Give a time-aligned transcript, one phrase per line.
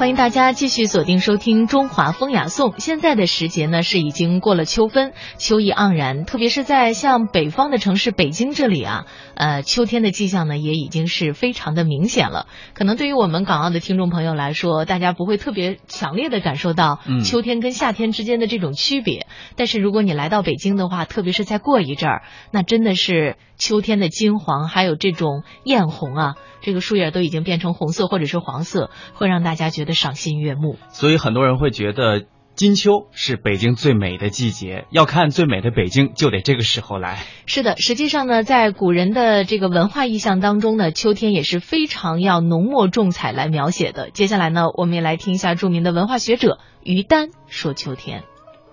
[0.00, 2.70] 欢迎大家继续锁定收听《中华风雅颂》。
[2.78, 6.24] 现在的时节呢是已经过了秋分，秋意盎然。
[6.24, 12.46] 特别是在像北方的城市北京这里啊，呃，秋天的迹象呢也已经是非常的明显了。
[12.72, 19.26] 可能对于我们港澳的听众朋友来说，大家不会特别强烈的感受到秋天跟夏天之间的这种区别。
[19.54, 29.89] 但是如果你来到北京的话，特别是再过一阵儿，那真的是秋天的金黄，还有这种艳红啊，这个树叶都已经变成红色或者是黄色，会让大家觉得。
[29.94, 34.84] 赏心悦目，所以很多人会觉得金秋是北京最美的季节。
[34.90, 37.18] 要看最美的北京，就得这个时候来。
[37.46, 44.10] 是的，实际上呢，在古人的这个文化意象当中呢，秋天也是非常要浓墨重彩来描写的。
[44.10, 48.24] 接下来呢，我们也来听一下著名的文化学者于丹说秋天。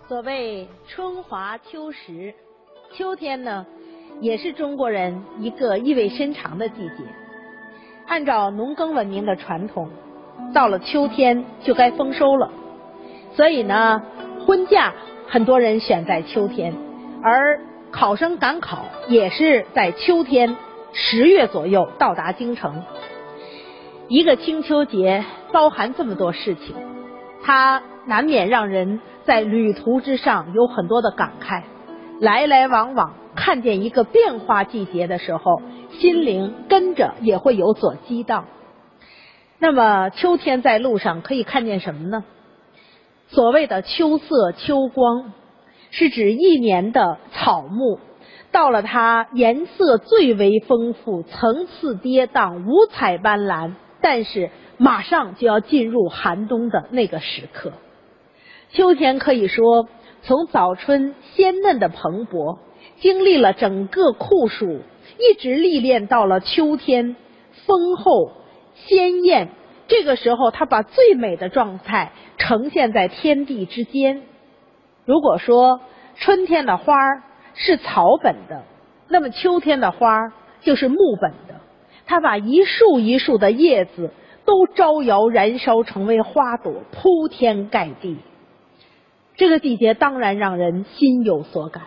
[0.09, 2.33] 所谓春华秋实，
[2.97, 3.65] 秋天呢，
[4.21, 7.03] 也是中国人一个意味深长的季节。
[8.05, 9.89] 按照农耕文明的传统。
[10.53, 12.49] 到了秋天就该丰收了，
[13.35, 14.01] 所以呢，
[14.45, 14.93] 婚嫁
[15.27, 16.73] 很多人选在秋天，
[17.21, 17.59] 而
[17.91, 20.55] 考生赶考也是在秋天
[20.93, 22.83] 十月左右到达京城。
[24.07, 26.75] 一个清秋节包含这么多事情，
[27.43, 31.63] 它难免让人在旅途之上有很多的感慨。
[32.19, 38.45] 来来往往看见一个变化季节的时候，心灵跟着也会有所激荡。
[39.59, 42.23] 那么秋天在路上可以看见什么呢？
[43.29, 45.33] 所谓的秋色秋光，
[45.89, 47.99] 是指一年的草木
[48.51, 57.73] 到了它颜色最为丰富、层次跌宕、五彩斑斓，但是马上就要进入寒冬的那个时刻。
[58.73, 59.87] 秋天可以说
[60.21, 62.59] 从早春鲜嫩的蓬勃，
[62.99, 64.81] 经历了整个酷暑，
[65.17, 67.15] 一直历练到了秋天
[67.65, 68.31] 丰厚。
[68.85, 69.49] 鲜艳，
[69.87, 74.21] 这个时候它把最美的状态呈现在天地之间。
[75.05, 75.81] 如果说
[76.15, 76.95] 春天的花
[77.53, 78.63] 是草本的，
[79.09, 80.31] 那么秋天的花
[80.61, 81.55] 就是木本的。
[82.05, 84.11] 它把一束一束的叶子
[84.45, 88.17] 都招摇燃烧，成为花朵，铺天盖地。
[89.35, 91.83] 这个季节当然让人心有所感，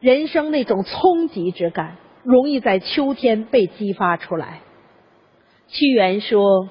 [0.00, 4.60] 人生那种冲击之感，容易在秋天被激发出来。
[5.72, 6.68] 屈原说：“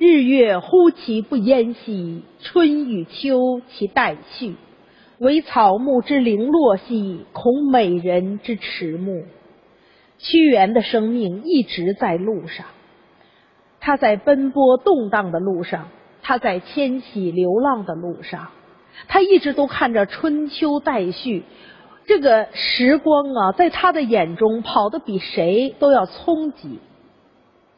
[0.00, 4.56] 日月忽其不淹兮，春与秋其代序。
[5.18, 9.24] 惟草木之零落兮，恐美人之迟暮。”
[10.16, 12.64] 屈原的生命一直在路上，
[13.80, 15.90] 他在奔波动荡的路上，
[16.22, 18.48] 他在迁徙流浪的路上，
[19.08, 21.44] 他一直都看着春秋代序。
[22.06, 26.78] 这个时光啊，在他的眼中跑得比谁都要匆急。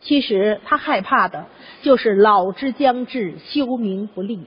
[0.00, 1.47] 其实他害怕的
[1.83, 4.47] 就是老之将至，休明不利。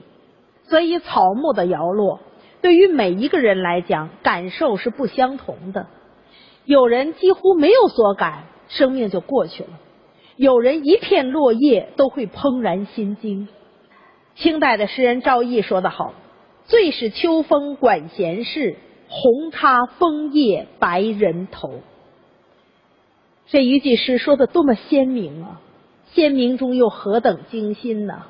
[0.64, 2.20] 所以草木的摇落，
[2.62, 5.86] 对于每一个人来讲，感受是不相同的。
[6.64, 9.70] 有人几乎没有所感，生命就过去了；
[10.36, 13.48] 有人一片落叶都会怦然心惊。
[14.34, 16.14] 清代的诗人赵翼说得好
[16.64, 18.76] ：“最是秋风管闲事，
[19.08, 21.80] 红插枫叶白人头。”
[23.46, 25.60] 这一句诗说的多么鲜明啊！
[26.12, 28.22] 鲜明中又何等精心呢？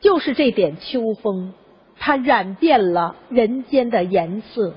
[0.00, 1.52] 就是这点秋风，
[1.98, 4.74] 它染遍了人间的颜色，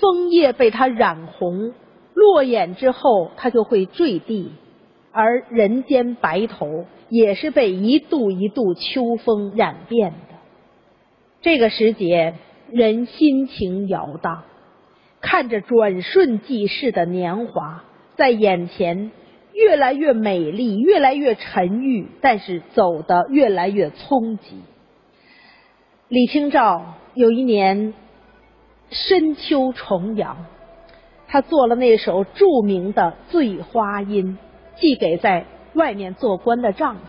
[0.00, 1.72] 枫叶被它染红，
[2.14, 4.52] 落眼之后它就会坠地，
[5.12, 10.36] 而人间白头也是被一度一度秋风染遍的。
[11.42, 12.34] 这个时节，
[12.70, 14.44] 人心情摇荡，
[15.20, 17.84] 看着转瞬即逝的年华。
[18.16, 19.10] 在眼前，
[19.52, 24.62] 越来越美丽，越来越沉郁，但是走得越来越匆急。
[26.08, 27.92] 李清照有一年
[28.90, 30.46] 深秋重阳，
[31.28, 34.38] 他做了那首著名的《醉花阴》，
[34.80, 35.44] 寄给在
[35.74, 37.02] 外面做官的丈夫：“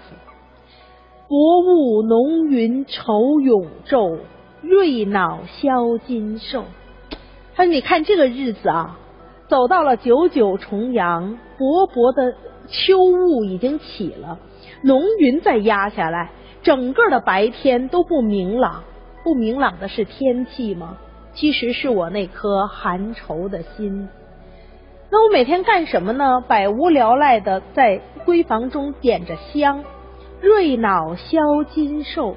[1.29, 4.20] 薄雾浓云愁永昼，
[4.61, 6.66] 瑞脑消金兽。”
[7.55, 8.99] 他说：“你看这个日子啊。”
[9.47, 12.34] 走到了九九重阳，薄薄的
[12.67, 14.40] 秋雾已经起了，
[14.82, 16.32] 浓云在压下来，
[16.64, 18.84] 整个的白天都不明朗。
[19.23, 20.97] 不明朗的是天气吗？
[21.34, 24.09] 其实是我那颗寒愁的心。
[25.09, 26.44] 那我每天干什么呢？
[26.46, 29.84] 百无聊赖的在闺房中点着香，
[30.41, 31.40] 瑞脑消
[31.70, 32.35] 金兽，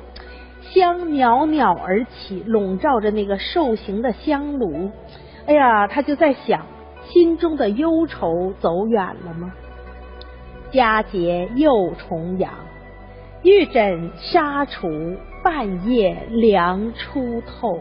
[0.62, 4.90] 香袅袅而起，笼罩着那个兽形的香炉。
[5.46, 6.66] 哎呀，他就在想。
[7.08, 9.52] 心中的忧愁走远了吗？
[10.72, 12.52] 佳节又重阳，
[13.42, 17.80] 玉枕纱厨，半夜凉初透。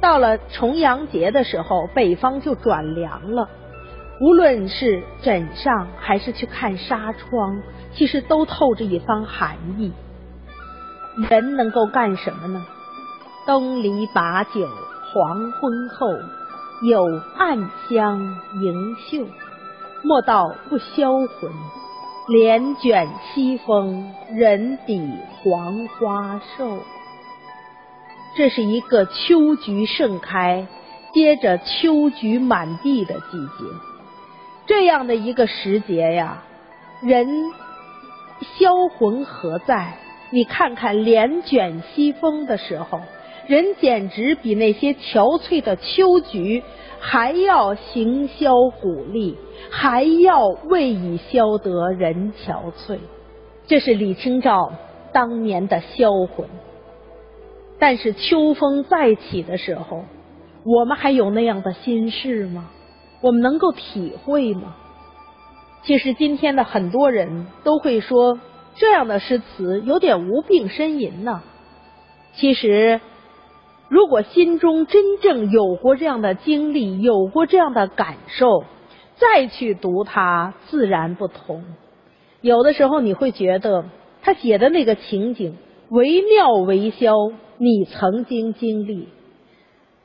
[0.00, 3.48] 到了重阳节的时候，北方就转凉了。
[4.20, 7.60] 无论是枕上还是去看纱窗，
[7.92, 9.92] 其实都透着一番寒意。
[11.28, 12.64] 人能够干什么呢？
[13.46, 14.66] 东篱把酒
[15.12, 16.06] 黄昏后，
[16.82, 19.24] 有暗香盈袖。
[20.02, 21.52] 莫道不销魂，
[22.28, 25.00] 帘卷西风，人比
[25.36, 26.78] 黄花瘦。
[28.36, 30.66] 这是一个秋菊盛开，
[31.14, 33.64] 接着秋菊满地的季节。
[34.66, 36.42] 这样的一个时节呀，
[37.00, 37.28] 人
[38.58, 39.98] 销魂何在？
[40.30, 43.00] 你看看帘卷西风的时候，
[43.46, 46.62] 人简直比那些憔悴的秋菊
[47.00, 49.36] 还要行销鼓励，
[49.70, 52.98] 还要为以消得人憔悴。
[53.66, 54.72] 这是李清照
[55.12, 56.48] 当年的销魂。
[57.78, 60.04] 但是秋风再起的时候，
[60.64, 62.70] 我们还有那样的心事吗？
[63.20, 64.76] 我们能够体会吗？
[65.82, 68.38] 其实今天的很多人都会说，
[68.76, 71.42] 这样的诗词有点无病呻吟呢。
[72.34, 73.00] 其实，
[73.92, 78.64] 如果心中真正有过这样的经历，有过这样的感受，
[79.16, 81.62] 再去读它，自然不同。
[82.40, 83.84] 有的时候你会觉得
[84.22, 85.58] 他写的那个情景
[85.90, 87.12] 惟妙惟肖，
[87.58, 89.08] 你曾经经历。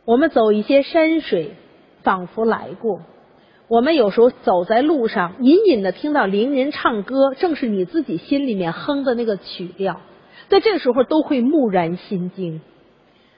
[0.04, 1.52] 我们走一些山水。
[2.04, 3.02] 仿佛来过。
[3.68, 10.00] 我们有时候走在路上，隐隐的听到邻人唱歌，正是你自己心里面哼的那个曲调，
[10.48, 12.62] 在这个时候都会蓦然心惊。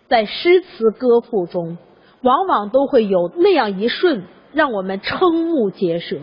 [0.09, 1.77] 在诗词歌赋中，
[2.21, 6.17] 往往都会有那样一瞬，让我们瞠目结舌。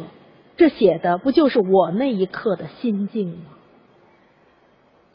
[0.56, 3.56] 这写的不就是我那一刻的心境吗？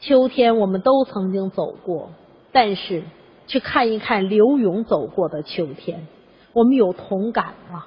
[0.00, 2.10] 秋天我们都曾经走过，
[2.50, 3.02] 但是
[3.46, 6.06] 去看一看刘永走过的秋天。
[6.54, 7.84] 我们有同感吗？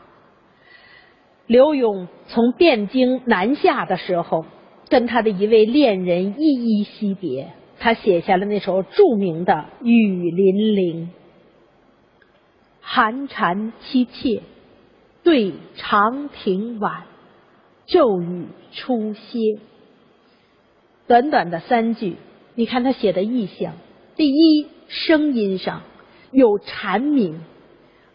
[1.47, 4.45] 刘永从汴京南下的时候，
[4.89, 7.51] 跟他的一位恋人依依惜别，
[7.85, 9.53] 他写下了那首著名的
[9.85, 11.03] 《雨霖铃》
[12.81, 14.41] ：“寒蝉凄切，
[15.23, 17.03] 对长亭晚，
[17.85, 19.59] 骤雨初歇。”
[21.05, 22.15] 短短的三句，
[22.55, 23.73] 你看他写的意象：
[24.15, 25.83] 第一，声音上
[26.31, 27.39] 有蝉鸣。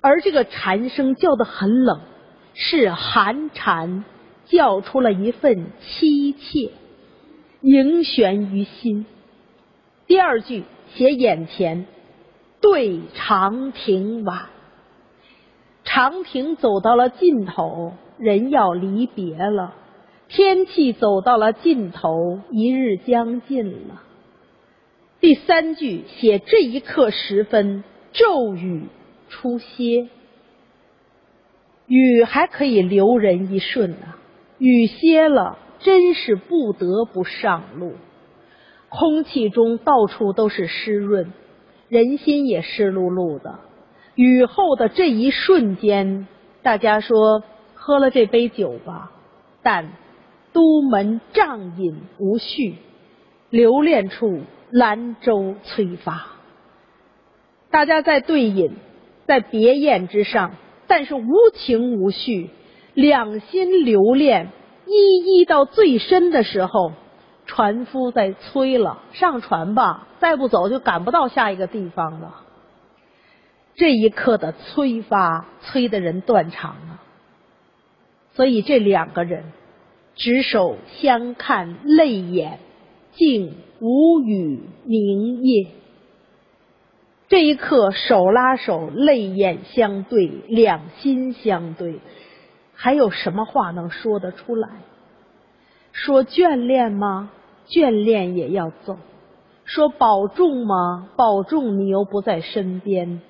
[0.01, 2.01] 而这个蝉声叫得很冷，
[2.55, 4.05] 是寒蝉
[4.47, 6.73] 叫出了一份凄切，
[7.61, 9.07] 萦旋于心。
[10.11, 10.65] 第二句
[10.97, 11.87] 写眼前，
[12.61, 14.47] 对长亭晚，
[15.85, 19.73] 长亭走到了尽头，人要离别了，
[20.27, 24.03] 天气走到了尽头，一日将近了。
[25.21, 28.89] 第三句写这一刻时分，骤雨。
[29.29, 30.09] 初歇，
[31.87, 34.19] 雨还可以留人一瞬啊，
[34.59, 37.93] 雨歇了，真是不得不上路。
[38.91, 41.33] 空气中到处都是湿润，
[41.89, 43.59] 人心也湿漉漉的。
[44.15, 46.29] 雨后的这一瞬间，
[46.63, 47.43] 大家说
[47.75, 49.13] 喝了这杯酒吧，
[49.63, 49.93] 但
[50.53, 52.75] 都门帐饮无绪，
[53.49, 54.41] 留恋处
[54.71, 56.27] 兰舟催发。
[57.71, 58.73] 大家在对饮。
[59.27, 60.57] 在别宴之上，
[60.89, 62.51] 但是无情无绪，
[62.95, 64.49] 两心留恋，
[64.89, 66.91] 依依到最深的时候，
[67.51, 72.43] 船夫在催了，上船吧，再不走就赶不到下一个地方了。
[73.75, 77.03] 这一刻的催发，催得人断肠啊！
[78.35, 79.47] 所以这两个人
[80.15, 82.61] 执手相看泪眼，
[83.15, 85.67] 竟无语凝噎。
[87.29, 91.99] 这一刻，手拉手，泪眼相对，两心相对，
[92.77, 94.69] 还有什么话能说得出来？
[95.91, 97.33] 说眷恋吗？
[97.71, 98.99] 眷恋也要走。
[99.65, 101.09] 说保重吗？
[101.17, 103.23] 保重，你又不在身边。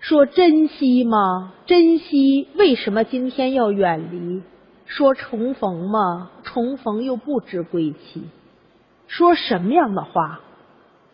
[0.00, 1.52] 说珍惜吗？
[1.66, 4.42] 珍惜，为什么今天要远离？
[4.86, 6.30] 说重逢吗？
[6.42, 8.22] 重逢又不知归期。
[9.06, 10.40] 说什么样的话？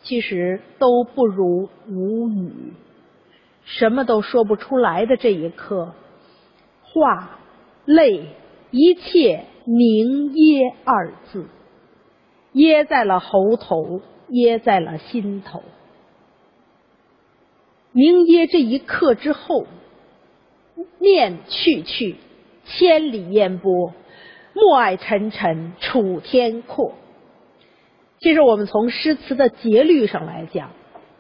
[0.03, 2.73] 其实都不如无语，
[3.65, 5.93] 什么都说不出来的这一刻，
[6.83, 7.39] 话、
[7.85, 8.27] 泪，
[8.73, 11.47] 一切凝噎二字，
[12.53, 15.63] 噎在了喉头，噎在了心头。
[17.93, 19.67] 凝噎这一刻之后，
[20.99, 22.17] 念去去，
[22.65, 23.93] 千里烟波，
[24.55, 26.95] 暮霭沉沉楚天阔。
[28.19, 30.71] 其实我们从诗词的节律上来讲，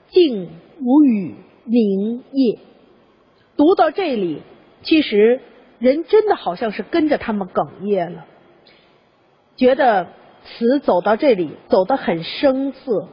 [0.09, 1.35] 静无语，
[1.65, 2.59] 凝噎。
[3.57, 4.43] 读到这里，
[4.83, 5.41] 其实
[5.79, 8.25] 人真的好像是跟着他们哽咽了，
[9.57, 10.09] 觉得
[10.45, 13.09] 词走到这里走得很生涩，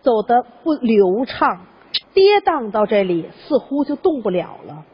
[0.00, 1.66] 走得不流畅，
[2.14, 4.84] 跌宕到这里似乎就动不了了。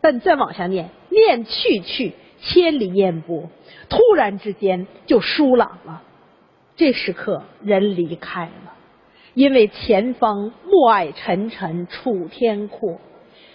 [0.00, 3.48] 但再往下念，念去去，千里烟波，
[3.88, 6.02] 突然之间就疏朗了。
[6.76, 8.74] 这时刻，人离开了，
[9.34, 12.98] 因为前方暮霭沉沉，楚天阔，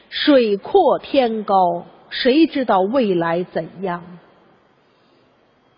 [0.09, 4.03] 水阔天高，谁知道未来怎样？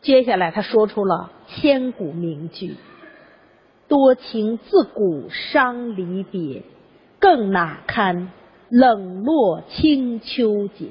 [0.02, 2.76] 接下来，他说出了千古名句
[3.88, 6.64] ：“多情自古伤离别，
[7.20, 8.32] 更哪堪
[8.70, 10.88] 冷落清秋节。”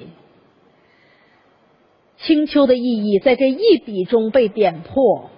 [2.23, 5.31] 清秋的意义在这一笔中被点破。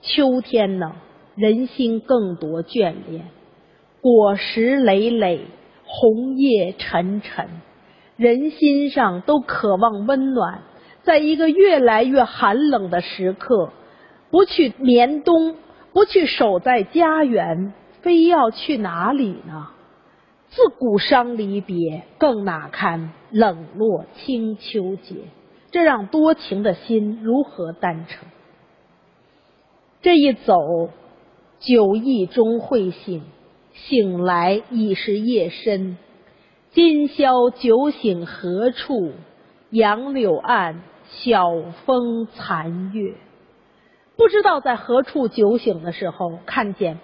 [0.00, 0.92] 秋天呢，
[1.34, 3.24] 人心更多眷恋，
[4.00, 5.40] 果实累累，
[5.84, 7.48] 红叶沉沉，
[8.16, 10.62] 人心上都渴望温暖。
[11.02, 13.72] 在一个越来越寒冷的时刻，
[14.30, 15.56] 不去眠冬，
[15.92, 19.68] 不去守在家园，非要去哪里呢？
[20.50, 25.16] 自古伤离别，更哪堪冷落清秋节？
[25.70, 28.28] 这让多情的心如何单程？
[30.00, 30.54] 这一走，
[31.60, 33.22] 酒意中会醒，
[33.74, 35.98] 醒来已是夜深。
[36.70, 39.12] 今宵酒醒何处？
[39.70, 40.80] 杨柳岸，
[41.10, 41.42] 晓
[41.84, 43.14] 风残月。
[44.18, 46.98] 不知道在何处酒醒的时候，看见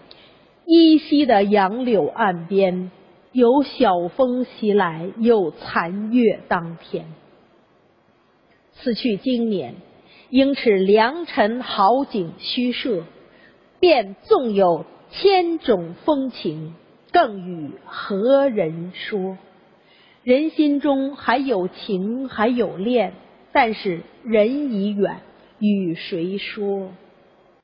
[0.66, 2.90] 依稀的杨柳岸边，
[3.30, 7.06] 有晓风袭来，有残月当天。
[8.72, 9.76] 此去经年。
[10.30, 13.04] 应是良辰好景虚设，
[13.78, 16.74] 便纵有千种风情，
[17.12, 19.38] 更与何人说？
[20.24, 23.12] 人心中还有情，还有恋，
[23.52, 25.20] 但是人已远，
[25.60, 26.88] 与谁说？